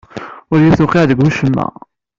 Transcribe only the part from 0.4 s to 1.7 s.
Ur iyi-tuqqiɛ deg ucemma.